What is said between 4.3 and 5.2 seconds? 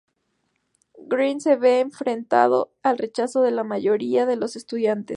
los estudiantes.